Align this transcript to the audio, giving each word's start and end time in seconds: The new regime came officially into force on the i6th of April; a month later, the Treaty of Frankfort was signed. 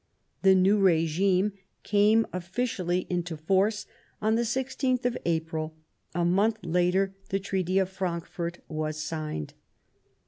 The 0.41 0.55
new 0.55 0.79
regime 0.79 1.53
came 1.83 2.25
officially 2.33 3.05
into 3.07 3.37
force 3.37 3.85
on 4.19 4.33
the 4.33 4.41
i6th 4.41 5.05
of 5.05 5.15
April; 5.25 5.75
a 6.15 6.25
month 6.25 6.57
later, 6.63 7.13
the 7.29 7.37
Treaty 7.39 7.77
of 7.77 7.87
Frankfort 7.87 8.63
was 8.67 8.97
signed. 8.97 9.53